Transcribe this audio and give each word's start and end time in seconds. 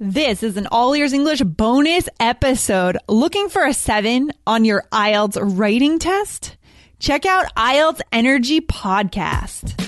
This 0.00 0.44
is 0.44 0.56
an 0.56 0.68
All 0.70 0.94
Ears 0.94 1.12
English 1.12 1.40
bonus 1.40 2.08
episode. 2.20 2.98
Looking 3.08 3.48
for 3.48 3.66
a 3.66 3.74
seven 3.74 4.30
on 4.46 4.64
your 4.64 4.84
IELTS 4.92 5.36
writing 5.58 5.98
test? 5.98 6.56
Check 7.00 7.26
out 7.26 7.52
IELTS 7.56 8.00
Energy 8.12 8.60
Podcast. 8.60 9.87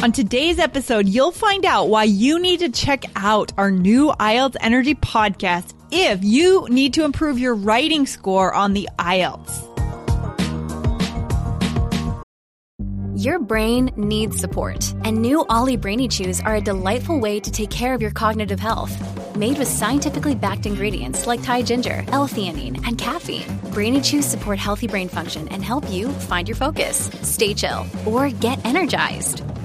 On 0.00 0.12
today's 0.12 0.60
episode, 0.60 1.08
you'll 1.08 1.32
find 1.32 1.64
out 1.64 1.88
why 1.88 2.04
you 2.04 2.38
need 2.38 2.60
to 2.60 2.68
check 2.68 3.04
out 3.16 3.52
our 3.58 3.72
new 3.72 4.12
IELTS 4.20 4.54
Energy 4.60 4.94
podcast 4.94 5.74
if 5.90 6.22
you 6.22 6.68
need 6.70 6.94
to 6.94 7.04
improve 7.04 7.36
your 7.36 7.56
writing 7.56 8.06
score 8.06 8.54
on 8.54 8.74
the 8.74 8.88
IELTS. 9.00 9.64
Your 13.16 13.40
brain 13.40 13.90
needs 13.96 14.38
support, 14.38 14.94
and 15.02 15.20
new 15.20 15.44
Olly 15.50 15.76
Brainy 15.76 16.06
Chews 16.06 16.40
are 16.42 16.54
a 16.54 16.60
delightful 16.60 17.18
way 17.18 17.40
to 17.40 17.50
take 17.50 17.70
care 17.70 17.92
of 17.92 18.00
your 18.00 18.12
cognitive 18.12 18.60
health. 18.60 18.96
Made 19.36 19.58
with 19.58 19.66
scientifically 19.66 20.36
backed 20.36 20.66
ingredients 20.66 21.26
like 21.26 21.42
Thai 21.42 21.62
ginger, 21.62 22.04
L-theanine, 22.08 22.86
and 22.86 22.96
caffeine, 22.96 23.58
Brainy 23.72 24.00
Chews 24.00 24.26
support 24.26 24.60
healthy 24.60 24.86
brain 24.86 25.08
function 25.08 25.48
and 25.48 25.64
help 25.64 25.90
you 25.90 26.08
find 26.10 26.48
your 26.48 26.54
focus, 26.54 27.10
stay 27.22 27.52
chill, 27.52 27.84
or 28.06 28.30
get 28.30 28.64
energized. 28.64 29.42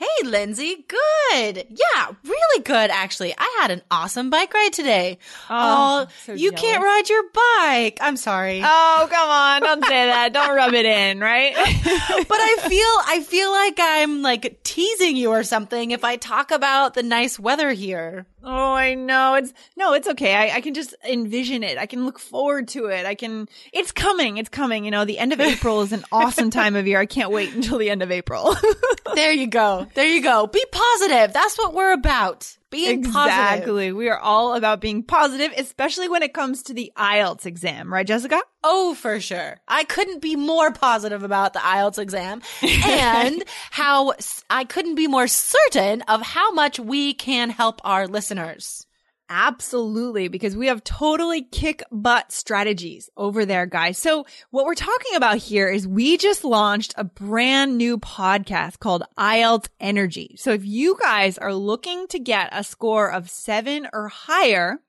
Hey, 0.00 0.26
Lindsay. 0.26 0.86
Good. 0.88 1.66
Yeah, 1.68 2.06
really 2.24 2.62
good, 2.64 2.90
actually. 2.90 3.34
I 3.36 3.58
had 3.60 3.70
an 3.70 3.82
awesome 3.90 4.30
bike 4.30 4.52
ride 4.54 4.72
today. 4.72 5.18
Oh, 5.50 6.06
Oh, 6.06 6.06
so 6.24 6.32
you 6.32 6.50
jealous. 6.52 6.60
can't 6.62 6.82
ride 6.82 7.08
your 7.10 7.22
bike. 7.34 7.98
I'm 8.00 8.16
sorry. 8.16 8.62
Oh, 8.64 9.08
come 9.10 9.28
on. 9.28 9.60
Don't 9.60 9.84
say 9.84 10.06
that. 10.06 10.32
Don't 10.32 10.56
rub 10.56 10.72
it 10.72 10.86
in, 10.86 11.20
right? 11.20 11.54
but 11.54 12.38
I 12.40 12.56
feel, 12.66 13.14
I 13.14 13.22
feel 13.28 13.50
like 13.50 13.78
I'm 13.78 14.22
like 14.22 14.62
teasing 14.64 15.16
you 15.16 15.30
or 15.30 15.42
something 15.44 15.90
if 15.90 16.02
I 16.02 16.16
talk 16.16 16.50
about 16.50 16.94
the 16.94 17.02
nice 17.02 17.38
weather 17.38 17.70
here. 17.72 18.24
Oh, 18.42 18.74
I 18.74 18.94
know. 18.94 19.34
It's 19.34 19.52
no, 19.76 19.92
it's 19.92 20.08
okay. 20.08 20.34
I, 20.34 20.56
I 20.56 20.60
can 20.60 20.74
just 20.74 20.94
envision 21.08 21.62
it. 21.62 21.76
I 21.78 21.86
can 21.86 22.04
look 22.04 22.18
forward 22.18 22.68
to 22.68 22.86
it. 22.86 23.04
I 23.06 23.14
can, 23.14 23.48
it's 23.72 23.92
coming. 23.92 24.38
It's 24.38 24.48
coming. 24.48 24.84
You 24.84 24.90
know, 24.90 25.04
the 25.04 25.18
end 25.18 25.32
of 25.32 25.40
April 25.40 25.82
is 25.82 25.92
an 25.92 26.04
awesome 26.10 26.50
time 26.60 26.76
of 26.76 26.86
year. 26.86 26.98
I 27.00 27.06
can't 27.06 27.30
wait 27.30 27.54
until 27.54 27.78
the 27.78 27.90
end 27.90 28.02
of 28.02 28.10
April. 28.10 28.56
There 29.12 29.32
you 29.32 29.48
go. 29.48 29.88
There 29.94 30.06
you 30.06 30.22
go. 30.22 30.46
Be 30.46 30.64
positive. 30.70 31.32
That's 31.32 31.58
what 31.58 31.74
we're 31.74 31.92
about. 31.92 32.56
Being 32.70 33.02
positive. 33.02 33.26
exactly. 33.26 33.92
We 33.92 34.08
are 34.08 34.18
all 34.18 34.54
about 34.54 34.80
being 34.80 35.02
positive, 35.02 35.52
especially 35.56 36.08
when 36.08 36.22
it 36.22 36.32
comes 36.32 36.62
to 36.64 36.74
the 36.74 36.92
IELTS 36.96 37.44
exam, 37.44 37.92
right, 37.92 38.06
Jessica? 38.06 38.40
Oh, 38.62 38.94
for 38.94 39.18
sure. 39.20 39.58
I 39.66 39.84
couldn't 39.84 40.22
be 40.22 40.36
more 40.36 40.70
positive 40.70 41.24
about 41.24 41.52
the 41.52 41.58
IELTS 41.58 41.98
exam 41.98 42.42
and 42.62 43.42
how 43.70 44.14
I 44.48 44.64
couldn't 44.64 44.94
be 44.94 45.08
more 45.08 45.26
certain 45.26 46.02
of 46.02 46.22
how 46.22 46.52
much 46.52 46.78
we 46.78 47.14
can 47.14 47.50
help 47.50 47.80
our 47.84 48.06
listeners. 48.06 48.86
Absolutely, 49.32 50.26
because 50.26 50.56
we 50.56 50.66
have 50.66 50.82
totally 50.82 51.42
kick 51.42 51.84
butt 51.92 52.32
strategies 52.32 53.08
over 53.16 53.46
there, 53.46 53.64
guys. 53.64 53.96
So 53.96 54.26
what 54.50 54.66
we're 54.66 54.74
talking 54.74 55.14
about 55.14 55.38
here 55.38 55.68
is 55.68 55.86
we 55.86 56.16
just 56.16 56.42
launched 56.42 56.94
a 56.96 57.04
brand 57.04 57.78
new 57.78 57.96
podcast 57.96 58.80
called 58.80 59.04
IELTS 59.16 59.68
Energy. 59.78 60.34
So 60.36 60.50
if 60.50 60.64
you 60.64 60.98
guys 61.00 61.38
are 61.38 61.54
looking 61.54 62.08
to 62.08 62.18
get 62.18 62.48
a 62.50 62.64
score 62.64 63.12
of 63.12 63.30
seven 63.30 63.88
or 63.92 64.08
higher, 64.08 64.80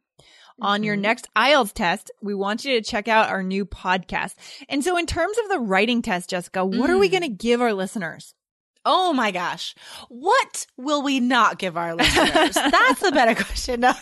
on 0.59 0.83
your 0.83 0.95
mm-hmm. 0.95 1.01
next 1.01 1.27
IELTS 1.35 1.73
test, 1.73 2.11
we 2.21 2.35
want 2.35 2.65
you 2.65 2.75
to 2.75 2.87
check 2.87 3.07
out 3.07 3.29
our 3.29 3.41
new 3.41 3.65
podcast. 3.65 4.35
And 4.69 4.83
so 4.83 4.95
in 4.95 5.07
terms 5.07 5.37
of 5.39 5.49
the 5.49 5.59
writing 5.59 6.01
test, 6.03 6.29
Jessica, 6.29 6.63
what 6.63 6.89
are 6.89 6.99
we 6.99 7.09
mm. 7.09 7.11
going 7.11 7.23
to 7.23 7.29
give 7.29 7.61
our 7.61 7.73
listeners? 7.73 8.35
Oh 8.83 9.13
my 9.13 9.29
gosh. 9.29 9.75
What 10.09 10.65
will 10.75 11.03
we 11.03 11.19
not 11.19 11.59
give 11.59 11.77
our 11.77 11.93
listeners? 11.93 12.53
That's 12.55 12.99
the 12.99 13.11
better 13.11 13.35
question. 13.35 13.81
No. 13.81 13.93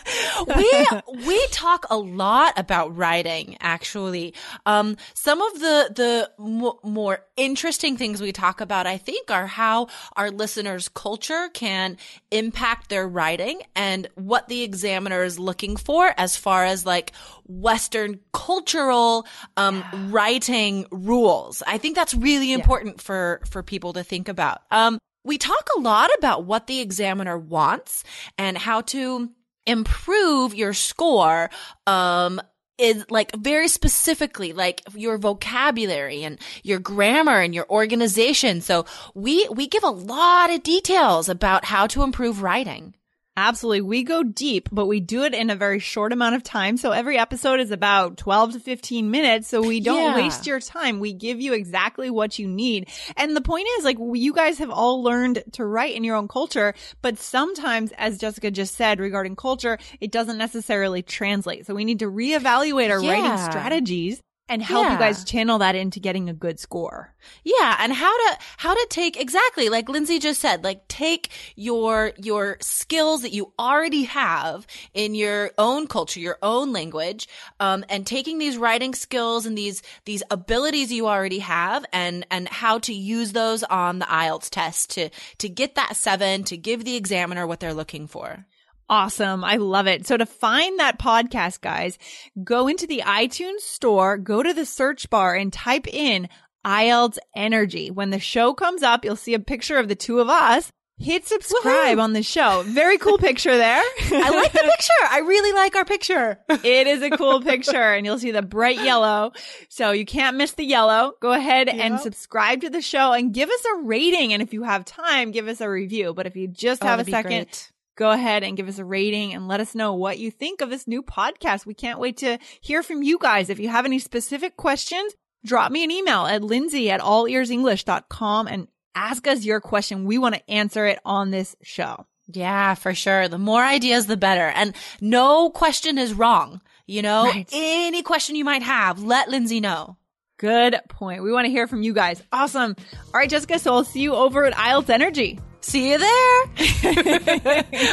We, 0.56 0.88
we 1.28 1.47
talk 1.47 1.85
a 1.90 1.97
lot 1.97 2.53
about 2.57 2.95
writing, 2.95 3.57
actually. 3.59 4.34
Um, 4.66 4.95
some 5.13 5.41
of 5.41 5.59
the, 5.59 5.91
the 5.95 6.31
mo 6.38 6.79
more 6.84 7.19
interesting 7.35 7.97
things 7.97 8.22
we 8.22 8.31
talk 8.31 8.62
about, 8.62 8.88
I 8.88 8.97
think, 8.97 9.29
are 9.29 9.47
how 9.47 9.88
our 10.16 10.31
listeners' 10.31 10.88
culture 10.88 11.50
can 11.53 11.97
impact 12.31 12.90
their 12.90 13.07
writing 13.07 13.61
and 13.75 14.07
what 14.16 14.47
the 14.47 14.63
examiner 14.63 15.23
is 15.23 15.38
looking 15.38 15.75
for 15.75 16.13
as 16.17 16.38
far 16.38 16.63
as 16.63 16.85
like 16.85 17.11
Western 17.47 18.19
cultural, 18.31 19.25
um, 19.57 19.84
writing 20.09 20.85
rules. 20.91 21.63
I 21.67 21.78
think 21.79 21.96
that's 21.96 22.13
really 22.13 22.53
important 22.53 23.01
for, 23.01 23.41
for 23.50 23.61
people 23.61 23.94
to 23.94 24.03
think 24.03 24.29
about. 24.29 24.61
Um, 24.72 25.00
we 25.24 25.38
talk 25.38 25.68
a 25.78 25.81
lot 25.81 26.09
about 26.18 26.46
what 26.46 26.68
the 26.68 26.80
examiner 26.80 27.38
wants 27.38 28.03
and 28.38 28.57
how 28.57 28.81
to 28.81 29.30
improve 29.66 30.56
your 30.56 30.74
score, 30.74 31.50
um, 31.85 32.41
is 32.79 33.06
like 33.09 33.35
very 33.35 33.68
specifically 33.68 34.53
like 34.53 34.81
your 34.96 35.18
vocabulary 35.18 36.24
and 36.24 36.40
your 36.63 36.79
grammar 36.79 37.41
and 37.41 37.53
your 37.53 37.69
organization. 37.69 38.62
So 38.62 38.85
we, 39.13 39.47
we 39.50 39.68
give 39.68 39.84
a 39.84 39.90
lot 39.90 40.50
of 40.50 40.63
details 40.63 41.28
about 41.28 41.66
how 41.66 41.88
to 41.88 42.03
improve 42.03 42.41
writing. 42.41 42.96
Absolutely. 43.39 43.81
We 43.81 44.03
go 44.03 44.22
deep, 44.22 44.67
but 44.72 44.85
we 44.88 45.00
do 45.00 45.23
it 45.23 45.33
in 45.33 45.50
a 45.50 45.55
very 45.55 45.79
short 45.79 46.11
amount 46.11 46.35
of 46.35 46.44
time. 46.44 46.75
So 46.75 46.91
every 46.91 47.17
episode 47.17 47.59
is 47.61 47.72
about 47.72 48.17
12 48.17 48.53
to 48.53 48.59
15 48.59 49.09
minutes. 49.09 49.47
So 49.47 49.61
we 49.61 49.79
don't 49.79 50.11
Yeah. 50.11 50.16
waste 50.16 50.45
your 50.45 50.59
time. 50.59 51.00
We 51.00 51.13
give 51.13 51.39
you 51.39 51.53
exactly 51.53 52.09
what 52.09 52.38
you 52.38 52.47
need. 52.47 52.89
And 53.16 53.35
the 53.35 53.41
point 53.41 53.67
is 53.78 53.85
like 53.85 53.97
you 53.99 54.33
guys 54.33 54.57
have 54.57 54.69
all 54.69 55.01
learned 55.01 55.44
to 55.53 55.66
write 55.66 55.95
in 55.95 56.03
your 56.03 56.16
own 56.17 56.28
culture, 56.28 56.73
but 57.01 57.17
sometimes, 57.17 57.94
as 57.97 58.17
Jessica 58.17 58.51
just 58.51 58.75
said 58.75 58.99
regarding 58.99 59.35
culture, 59.38 59.78
it 60.01 60.11
doesn't 60.11 60.38
necessarily 60.38 61.01
translate. 61.01 61.66
So 61.66 61.73
we 61.73 61.85
need 61.85 61.99
to 61.99 62.11
reevaluate 62.11 62.89
our 62.91 62.99
writing 63.01 63.38
strategies 63.38 64.22
and 64.49 64.61
help 64.61 64.91
you 64.91 64.97
guys 64.97 65.23
channel 65.23 65.59
that 65.59 65.75
into 65.75 65.99
getting 65.99 66.27
a 66.27 66.33
good 66.33 66.59
score. 66.59 67.13
Yeah, 67.43 67.77
and 67.79 67.93
how 67.93 68.17
to 68.17 68.37
how 68.57 68.73
to 68.73 68.87
take 68.89 69.19
exactly 69.19 69.69
like 69.69 69.87
Lindsay 69.87 70.19
just 70.19 70.41
said, 70.41 70.63
like 70.63 70.87
take 70.87 71.29
your 71.55 72.13
your 72.17 72.57
skills 72.59 73.21
that 73.21 73.31
you 73.31 73.53
already 73.59 74.03
have 74.03 74.65
in 74.93 75.15
your 75.15 75.51
own 75.57 75.87
culture, 75.87 76.19
your 76.19 76.39
own 76.41 76.73
language, 76.73 77.27
um, 77.59 77.85
and 77.87 78.05
taking 78.05 78.39
these 78.39 78.57
writing 78.57 78.93
skills 78.93 79.45
and 79.45 79.57
these 79.57 79.83
these 80.05 80.23
abilities 80.31 80.91
you 80.91 81.07
already 81.07 81.39
have, 81.39 81.85
and 81.93 82.25
and 82.31 82.49
how 82.49 82.79
to 82.79 82.93
use 82.93 83.31
those 83.31 83.63
on 83.63 83.99
the 83.99 84.05
IELTS 84.05 84.49
test 84.49 84.89
to 84.91 85.09
to 85.37 85.47
get 85.47 85.75
that 85.75 85.95
seven, 85.95 86.43
to 86.45 86.57
give 86.57 86.83
the 86.83 86.95
examiner 86.95 87.45
what 87.45 87.59
they're 87.59 87.73
looking 87.73 88.07
for. 88.07 88.45
Awesome. 88.89 89.44
I 89.44 89.57
love 89.57 89.85
it. 89.88 90.07
So 90.07 90.17
to 90.17 90.25
find 90.25 90.79
that 90.79 90.97
podcast, 91.00 91.61
guys, 91.61 92.00
go 92.44 92.67
into 92.67 92.88
the 92.88 93.03
iTunes 93.05 93.59
store, 93.59 94.17
go 94.17 94.41
to 94.41 94.53
the 94.53 94.66
search 94.66 95.09
bar 95.09 95.35
and 95.35 95.53
type 95.53 95.88
in 95.88 96.27
IELTS 96.66 97.19
Energy. 97.35 97.91
When 97.91 98.09
the 98.09 98.19
show 98.19 98.53
comes 98.53 98.81
up, 98.84 99.05
you'll 99.05 99.16
see 99.16 99.34
a 99.35 99.40
picture 99.40 99.78
of 99.78 99.87
the 99.87 99.96
two 99.96 100.19
of 100.19 100.28
us. 100.29 100.72
Hit 101.02 101.25
subscribe 101.25 101.97
on 101.97 102.11
the 102.11 102.22
show. 102.23 102.61
Very 102.66 102.97
cool 102.97 103.17
picture 103.17 103.55
there. 103.55 103.81
I 104.11 104.29
like 104.31 104.52
the 104.52 104.59
picture. 104.59 105.08
I 105.09 105.19
really 105.19 105.53
like 105.53 105.73
our 105.78 105.85
picture. 105.85 106.40
it 106.49 106.87
is 106.87 107.02
a 107.02 107.09
cool 107.11 107.41
picture 107.41 107.93
and 107.93 108.05
you'll 108.05 108.19
see 108.19 108.31
the 108.31 108.41
bright 108.41 108.84
yellow. 108.84 109.31
So 109.69 109.91
you 109.91 110.03
can't 110.05 110.35
miss 110.35 110.52
the 110.53 110.66
yellow. 110.66 111.14
Go 111.22 111.31
ahead 111.31 111.69
and 111.69 112.02
subscribe 112.02 112.59
to 112.61 112.69
the 112.69 112.81
show 112.81 113.14
and 113.14 113.34
give 113.34 113.49
us 113.49 113.64
a 113.75 113.84
rating. 113.84 114.34
And 114.34 114.41
if 114.41 114.52
you 114.52 114.64
have 114.64 114.84
time, 114.84 115.31
give 115.31 115.47
us 115.47 115.61
a 115.61 115.69
review. 115.69 116.14
But 116.14 116.25
if 116.28 116.35
you 116.35 116.49
just 116.49 116.84
Oh, 116.84 116.87
have 116.87 116.99
a 116.99 117.05
second, 117.05 117.46
great. 117.46 117.72
Go 117.99 118.11
ahead 118.11 118.43
and 118.43 118.55
give 118.55 118.69
us 118.69 118.79
a 118.79 118.85
rating 118.85 119.34
and 119.34 119.47
let 119.49 119.59
us 119.59 119.75
know 119.75 119.93
what 119.93 120.17
you 120.17 120.31
think 120.31 120.61
of 120.61 120.69
this 120.69 120.87
new 120.87 121.03
podcast. 121.03 121.66
We 121.66 121.73
can't 121.73 121.99
wait 121.99 122.16
to 122.17 122.40
hear 122.61 122.81
from 122.81 123.03
you 123.03 123.19
guys. 123.19 123.49
If 123.49 123.59
you 123.59 123.67
have 123.67 123.85
any 123.85 123.99
specific 123.99 124.55
questions, 124.55 125.13
drop 125.46 125.69
me 125.72 125.84
an 125.84 125.91
email 125.91 126.25
at 126.25 126.41
lindsay 126.41 126.90
at 126.90 127.01
allearsenglish.com 127.01 128.47
and 128.47 128.67
ask 128.96 129.28
us 129.28 129.43
your 129.43 129.59
question. 129.59 130.05
We 130.05 130.17
want 130.17 130.35
to 130.35 130.49
answer 130.49 130.85
it 130.85 130.99
on 131.03 131.31
this 131.31 131.55
show. 131.61 132.05
Yeah, 132.31 132.75
for 132.75 132.93
sure. 132.96 133.28
The 133.28 133.37
more 133.37 133.61
ideas, 133.63 134.05
the 134.07 134.16
better. 134.17 134.47
And 134.55 134.73
no 135.02 135.49
question 135.49 135.97
is 135.97 136.13
wrong. 136.13 136.61
You 136.87 137.02
know, 137.02 137.25
Right. 137.25 137.49
any 137.52 138.02
question 138.02 138.35
you 138.35 138.45
might 138.45 138.63
have, 138.63 139.03
let 139.03 139.29
Lindsay 139.29 139.59
know. 139.59 139.97
Good 140.37 140.79
point. 140.90 141.22
We 141.22 141.34
want 141.34 141.45
to 141.45 141.52
hear 141.52 141.67
from 141.67 141.84
you 141.84 141.93
guys. 141.93 142.23
Awesome. 142.31 142.75
All 143.07 143.11
right, 143.13 143.29
Jessica. 143.29 143.59
So 143.59 143.73
I'll 143.73 143.84
see 143.84 143.99
you 144.02 144.13
over 144.13 144.45
at 144.45 144.53
IELTS 144.53 144.90
Energy. 144.90 145.37
See 145.61 145.91
you 145.91 145.97
there. 145.97 146.46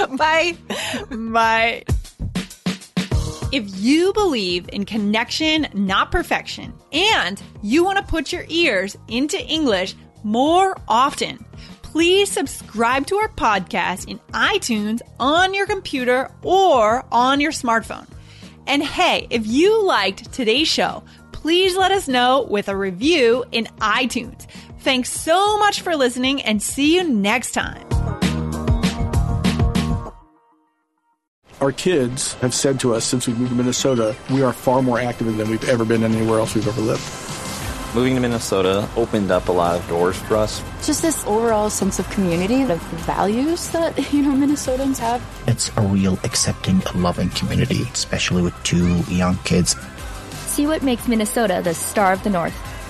Bye. 0.17 0.57
Bye. 1.11 1.85
If 3.53 3.65
you 3.77 4.13
believe 4.13 4.69
in 4.73 4.85
connection, 4.85 5.69
not 5.73 6.11
perfection, 6.11 6.75
and 6.93 7.41
you 7.63 7.85
want 7.85 7.99
to 7.99 8.05
put 8.05 8.33
your 8.33 8.45
ears 8.49 8.97
into 9.09 9.41
English 9.41 9.95
more 10.25 10.77
often, 10.89 11.45
please 11.83 12.31
subscribe 12.31 13.07
to 13.07 13.17
our 13.17 13.29
podcast 13.29 14.09
in 14.09 14.19
iTunes 14.33 15.01
on 15.21 15.55
your 15.55 15.67
computer 15.67 16.31
or 16.43 17.05
on 17.13 17.41
your 17.41 17.53
smartphone. 17.53 18.07
And 18.67 18.83
hey, 18.83 19.29
if 19.31 19.47
you 19.47 19.85
liked 19.85 20.33
today's 20.33 20.69
show, 20.69 21.05
please 21.33 21.77
let 21.77 21.93
us 21.93 22.09
know 22.09 22.47
with 22.51 22.69
a 22.69 22.77
review 22.77 23.45
in 23.53 23.67
iTunes. 23.81 24.47
Thanks 24.87 25.11
so 25.11 25.59
much 25.59 25.81
for 25.81 25.97
listening 25.97 26.43
and 26.43 26.63
see 26.63 26.95
you 26.95 27.03
next 27.03 27.51
time. 27.51 27.85
Our 31.61 31.73
kids 31.73 32.35
have 32.35 32.55
said 32.55 32.79
to 32.79 32.95
us 32.95 33.05
since 33.05 33.27
we 33.27 33.35
moved 33.35 33.51
to 33.51 33.57
Minnesota, 33.57 34.15
we 34.31 34.43
are 34.43 34.53
far 34.53 34.83
more 34.83 35.01
active 35.01 35.37
than 35.37 35.51
we've 35.51 35.69
ever 35.69 35.85
been 35.85 36.05
anywhere 36.05 36.39
else 36.39 36.55
we've 36.55 36.69
ever 36.69 36.81
lived. 36.81 37.03
Moving 37.97 38.15
to 38.15 38.21
Minnesota 38.21 38.89
opened 38.95 39.33
up 39.33 39.49
a 39.49 39.53
lot 39.53 39.75
of 39.75 39.89
doors 39.89 40.15
for 40.15 40.37
us. 40.37 40.63
Just 40.87 41.03
this 41.03 41.27
overall 41.27 41.69
sense 41.69 41.99
of 41.99 42.09
community, 42.11 42.63
of 42.63 42.81
values 43.07 43.69
that, 43.71 44.13
you 44.13 44.23
know, 44.23 44.35
Minnesotans 44.35 44.99
have. 44.99 45.21
It's 45.49 45.69
a 45.77 45.81
real 45.81 46.17
accepting, 46.23 46.81
loving 46.95 47.31
community, 47.31 47.83
especially 47.93 48.43
with 48.43 48.55
two 48.63 49.01
young 49.13 49.37
kids. 49.39 49.75
See 50.47 50.69
what 50.69 50.85
makes 50.85 51.09
Minnesota 51.09 51.61
the 51.65 51.75
star 51.75 52.13
of 52.13 52.23
the 52.23 52.31
North. 52.31 52.55